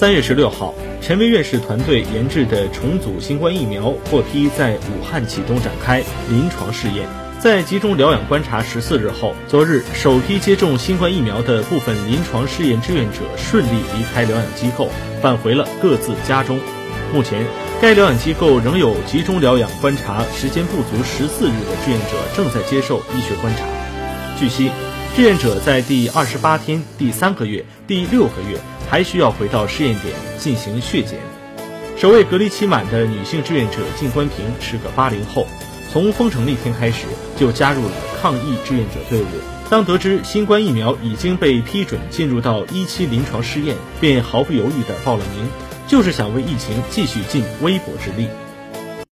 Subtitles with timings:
[0.00, 7.06] 三月十六号，陈薇院士团队研制的重组新冠疫苗获批在武汉启动展开临床试验。
[7.38, 14.88] 在集中疗养观察十四日后，昨日首批接种新冠疫苗的部分临床试验志愿者顺利离开疗养机构，
[15.20, 16.58] 返回了各自家中。
[17.12, 17.44] 目前，
[17.78, 23.66] 该疗养机构仍有集中疗养观察时间不足十四日的志愿者正在接受医学观察。
[24.38, 24.70] 据悉，
[25.14, 28.58] 志愿者在第二十八天、第三个月、第六个月
[28.90, 31.20] 还需要回到试验点进行血检。
[31.96, 35.46] 首位隔离期满的女性志愿者靳关平是个八零后，
[35.92, 37.06] 从封城那天开始
[37.38, 39.26] 就加入了抗疫志愿者队伍。
[39.70, 45.48] 当得知新冠疫苗已经被批准进入到一期临床试验，便毫不犹豫地报了名，
[45.86, 48.28] 就是想为疫情继续尽微薄之力。